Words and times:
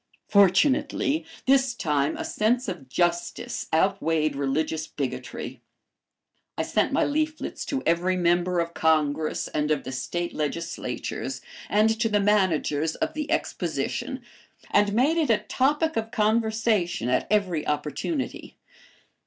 Fortunately, 0.27 1.27
this 1.45 1.75
time 1.75 2.17
a 2.17 2.25
sense 2.25 2.67
of 2.67 2.89
justice 2.89 3.67
outweighed 3.71 4.35
religious 4.35 4.87
bigotry. 4.87 5.61
I 6.57 6.63
sent 6.63 6.91
my 6.91 7.03
leaflets 7.05 7.63
to 7.65 7.83
every 7.85 8.17
member 8.17 8.59
of 8.59 8.73
Congress 8.73 9.47
and 9.49 9.69
of 9.69 9.83
the 9.83 9.91
State 9.91 10.33
legislatures, 10.33 11.39
and 11.69 11.99
to 11.99 12.09
the 12.09 12.19
managers 12.19 12.95
of 12.95 13.13
the 13.13 13.29
Exposition, 13.29 14.23
and 14.71 14.91
made 14.93 15.17
it 15.17 15.29
a 15.29 15.37
topic 15.47 15.95
of 15.95 16.09
conversation 16.09 17.07
at 17.07 17.27
every 17.29 17.67
opportunity. 17.67 18.57